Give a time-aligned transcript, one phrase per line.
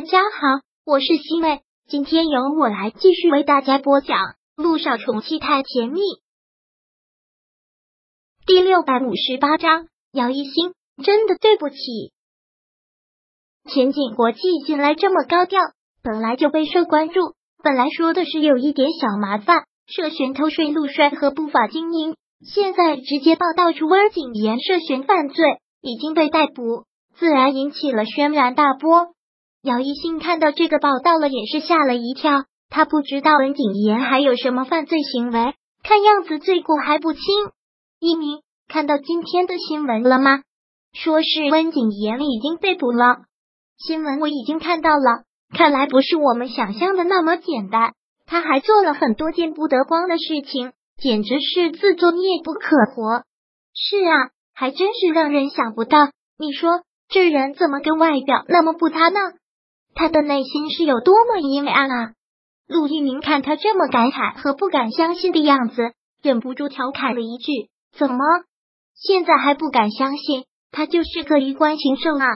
[0.00, 4.16] 大家好，我是西妹，今天由我来继续为大家播讲
[4.56, 6.00] 《陆少宠妻太甜蜜》
[8.46, 9.88] 第六百五十八章。
[10.10, 10.72] 姚一星，
[11.04, 11.76] 真的对不起。
[13.70, 15.60] 前景国际近来这么高调，
[16.02, 17.34] 本来就备受关注。
[17.62, 25.44] 本来说的是有一点小麻烦，涉嫌偷税漏税和不法经营，现在直接报道出温景言涉嫌犯罪，
[25.82, 26.86] 已经被逮捕，
[27.18, 29.12] 自然引起了轩然大波。
[29.62, 32.44] 姚一新看到这个报道了，也是吓了一跳。
[32.70, 37.22] 他不知道温景言还有什么犯罪行为，看样子罪过还不轻。
[37.98, 40.40] 一鸣看到今天的新闻了吗？
[40.94, 43.18] 说是温景言已经被捕了。
[43.76, 47.92] 新闻我已经看到了，看来不是我们想象的那么简单。
[48.24, 53.24] 他还做了很多见不得光的事情，简直是自作孽不可活。
[53.74, 55.98] 是啊，还真是让人想不到。
[56.38, 59.18] 你说这人怎么跟外表那么不搭呢？
[59.94, 62.12] 他的内心是有多么阴暗啊！
[62.66, 65.92] 陆一鸣看他这么感慨和不敢相信的样子，
[66.22, 68.18] 忍不住调侃了一句：“怎么
[68.94, 72.26] 现在还不敢相信他就是个衣冠禽兽啊？”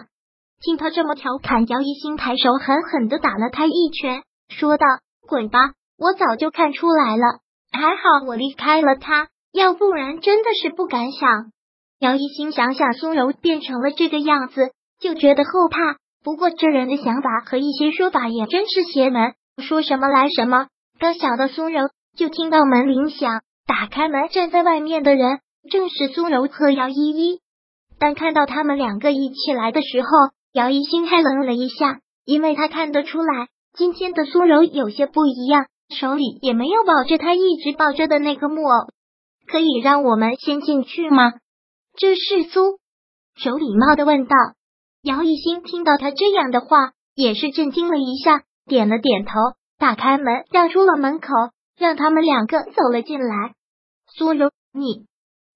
[0.61, 4.87] 听他这么调侃，姚一新抬手狠狠的打了他一拳，说道
[5.29, 5.73] ：“滚吧！
[5.99, 7.41] 我早就看出来了，
[7.71, 11.53] 还好我离开了他，要不然真的是不敢想。”
[12.01, 15.97] 姚一新想想苏柔变成了这个样子，就觉得后怕。
[16.25, 20.69] 不过这人的想法和一些说法也真是邪门，说什么来什么。
[20.99, 27.41] 刚想到苏柔，就听到门铃响，打开门，站在外面的人正是苏柔和姚依依。
[27.99, 30.09] 但看到他们两个一起来的时候，
[30.55, 38.89] 姚依心还愣了一下，因为他看得出来今天的苏柔有些不一样，手里也没有抱着他一直抱着的那个木偶。
[39.47, 41.35] 可以让我们先进去吗？
[41.99, 42.79] 这是苏
[43.45, 44.35] 柔礼貌的问道。
[45.05, 49.33] 姚一新听到他这样的话，也是震惊了一下，点了点头，
[49.79, 51.29] 打开门，让出了门口，
[51.79, 53.53] 让他们两个走了进来。
[54.17, 55.05] 苏柔，你，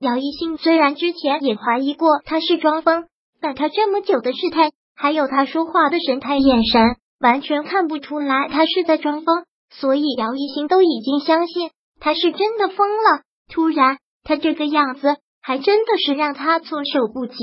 [0.01, 3.07] 姚一新虽然之前也怀疑过他是装疯，
[3.41, 11.71] 但他这么久的试探，还有他说话的神态眼神，完全看不出来他是在装疯，所以姚一新都已经相信
[12.01, 13.23] 他是真的疯了。
[13.51, 17.35] 突然，他这个样子，还真的是让他措手不及。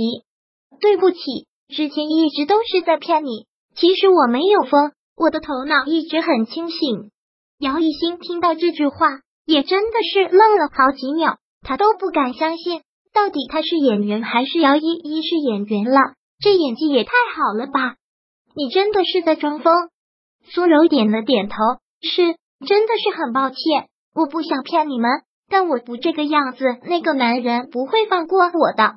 [0.80, 1.48] 对不起。
[1.68, 7.12] 之前一直都是在骗你，其实我没有疯，我的头脑一直很清醒。
[7.60, 12.82] 姚一新听到这句话，也真的是愣了好几秒，他都不敢相信，
[13.14, 16.00] 到底他是演员还是姚依依是演员了？
[16.40, 17.96] 这演技也太好了吧！
[18.56, 19.74] 你真的是在装疯？
[20.44, 21.56] 苏柔点了点头，
[22.02, 22.36] 是，
[22.68, 23.58] 真的是很抱歉，
[24.14, 25.10] 我不想骗你们，
[25.50, 28.96] 但我不这个样子，那个男人不会放过我的。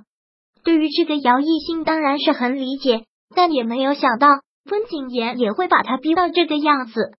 [0.64, 3.04] 对于这个姚艺兴当然是很理解，
[3.34, 4.28] 但也没有想到
[4.70, 7.12] 温景言也会把他逼到这个样子。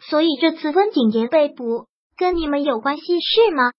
[0.00, 1.86] 所以这次温景言被捕
[2.16, 3.72] 跟你们有关系是吗？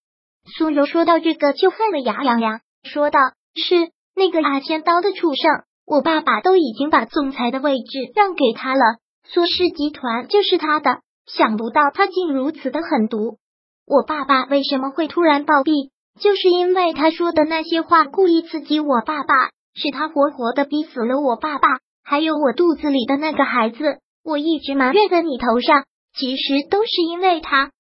[0.58, 3.20] 苏柔说到这个就恨得牙痒痒，说道
[3.56, 11.02] ：“是那个阿千刀的畜生，我爸爸都已经把总裁的位置让给他了，苏氏集团就是他的。
[11.26, 13.38] 想不到他竟如此的狠毒。
[13.86, 21.68] 我爸爸为什么会突然暴毙？”就是因为他说的那些话，故意刺激我爸爸，是他活活的逼死了我爸爸，
[22.04, 24.00] 还有我肚子里的那个孩子。
[24.24, 27.72] 我一直埋怨在你头上，其实都是因为他。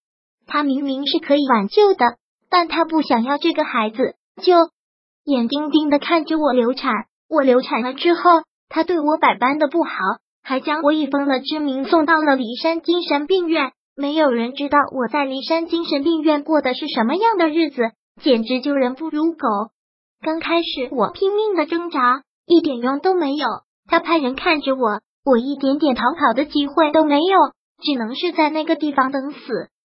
[0.45, 2.15] 他明明是可以挽救的，
[2.49, 4.53] 但他不想要这个孩子，就
[5.25, 6.93] 眼盯盯的看着我流产。
[7.29, 8.21] 我流产了之后，
[8.69, 9.91] 他对我百般的不好，
[10.43, 13.71] 还将我以疯了之名送到了骊山精神病院。
[13.97, 17.81] 没有人知道我在骊山精神病院过的是什么样的日子。
[18.21, 19.47] 简直就人不如狗。
[20.21, 23.47] 刚开始我拼命的挣扎，一点用都没有。
[23.87, 27.37] 他派人看着我，我一点点逃跑的机会都没有，
[27.81, 29.37] 只能是在那个地方等死。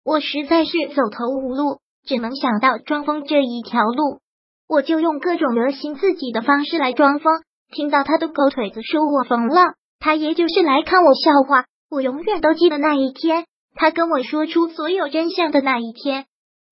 [0.04, 4.20] 我实在是走投无路，只能想到装疯这一条路。
[4.68, 7.42] 我就用各种恶心自己的方式来装疯。
[7.72, 11.64] 听到他的狗腿子说我疯了，他也就是来看我笑话。
[11.90, 16.26] 我永远都记得那一天，他跟我说出所有真相的那一天，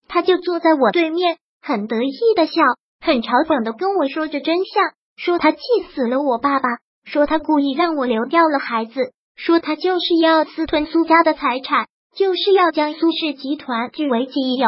[0.07, 1.37] 他就坐在我对面。
[1.69, 2.63] 很得意的笑，
[2.99, 5.59] 很嘲讽的跟我说着真相，说他气
[5.93, 6.69] 死了我爸爸，
[7.05, 11.87] 说他故意让我流掉了孩子，说他就是要私吞苏家的财产，
[12.17, 14.67] 就是要将苏氏集团据为己有。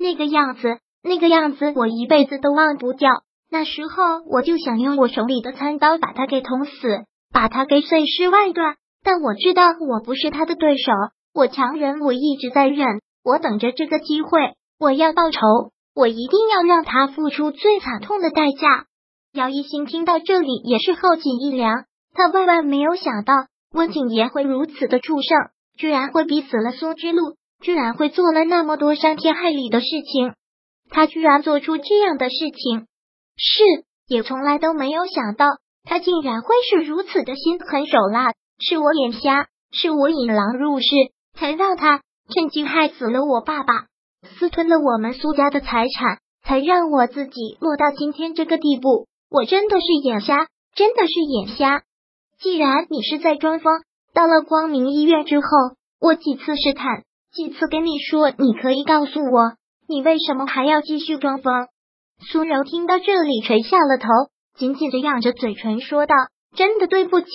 [0.00, 3.08] 那个样子，那个样子，我一辈子都忘不掉。
[3.48, 6.72] 那时候我就想用我手里的餐刀把他给捅死，
[7.32, 8.74] 把他给碎尸万段。
[9.04, 10.90] 但我知道我不是他的对手，
[11.32, 15.38] 我强忍，我一直在忍，我等着这个机会，我要报仇。
[15.96, 18.84] 我一定要让他付出最惨痛的代价。
[19.32, 23.32] 姚一星听到这里也是后颈一凉，他万万没有想到
[23.72, 25.38] 温景言会如此的畜生，
[25.78, 30.34] 居然会逼死了苏之路，居然会做了那么多伤天害理的事情。
[30.90, 32.86] 他居然做出这样的事情，
[33.38, 33.64] 是
[34.06, 35.46] 也从来都没有想到，
[35.82, 38.34] 他竟然会是如此的心狠手辣。
[38.58, 40.86] 是我眼瞎，是我引狼入室，
[41.38, 43.86] 才让他趁机害死了我爸爸，
[44.26, 49.06] 私吞了我们苏家的财产，才让我自己落到今天这个地步。
[49.30, 51.82] 我真的是眼瞎，真的是眼瞎。
[52.38, 53.82] 既然你是在装疯，
[54.12, 55.46] 到了光明医院之后，
[56.00, 57.02] 我几次试探，
[57.32, 59.54] 几次跟你说，你可以告诉我，
[59.88, 61.68] 你为什么还要继续装疯？
[62.30, 64.08] 苏柔听到这里，垂下了头，
[64.58, 66.14] 紧紧的仰着嘴唇说道
[66.56, 67.28] ：“真的对不起。”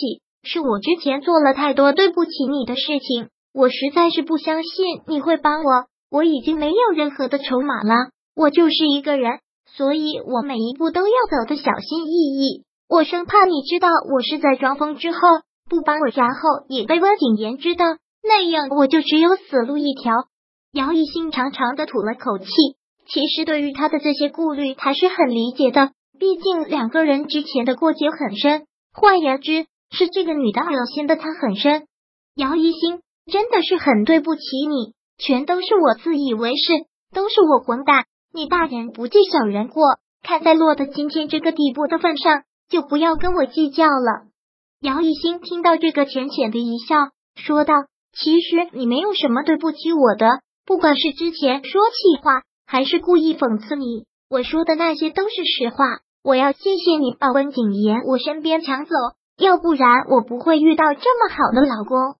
[0.44, 5.86] 是我之前做了太多对不起你的事情，我实在是不相信你会帮我。
[6.12, 12.66] 我已经没有任何的筹码了，我就是一个人，所以我每一步都要走的小心翼翼。
[12.90, 15.19] 我生怕你知道我是在装疯之后
[15.69, 17.86] 不帮我，然后也被温景言知道，
[18.22, 20.13] 那样我就只有死路一条。
[20.74, 22.48] 姚一兴长长的吐了口气，
[23.07, 28.66] 其实对于他的这些顾虑，他是很理解的，毕竟两个人之前的过节很深。
[28.94, 29.66] 换言之。
[29.94, 31.86] 是这个女的恶心的他很深，
[32.36, 36.73] 姚一星真的是很对不起你，全都是我自以为是，
[37.13, 38.06] 都是我混蛋。
[38.33, 39.83] 你大人不计小人过，
[40.23, 44.27] 看在落得今天这个地步的份上，就不要跟我计较了。
[44.81, 46.95] 姚一星听到这个，浅浅的一笑，
[47.35, 47.73] 说道
[48.18, 50.27] ：“其实你没有什么对不起我的，
[50.65, 55.85] 不管是之前说气话，还是故意讽刺你，我说的那些都是实话。
[56.23, 58.91] 我要谢谢你把温景言我身边抢走。”
[59.38, 62.15] 要不然我不会遇到这么好的老公。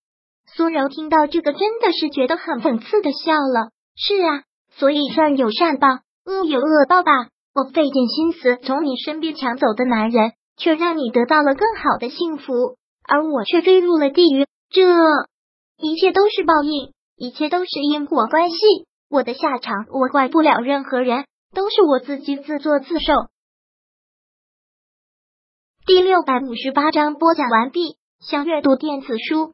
[0.56, 3.72] 苏柔听到这个，真的是觉得很讽刺的笑了。
[3.96, 5.88] 是啊，所以善有善报，
[6.26, 7.12] 恶有恶报吧。
[7.54, 12.78] 我费尽心思从你身边抢走的男人，却让你得到了更好的幸福，
[13.08, 14.46] 而我却坠入了地狱。
[14.70, 14.82] 这
[15.78, 18.58] 一切都是报应，一切都是因果关系。
[19.10, 23.14] 我的下场，我怪不了任何人，都是我自己自作自受。
[25.86, 27.98] 第六百五十八章播讲完毕。
[28.20, 29.54] 想阅读电子书，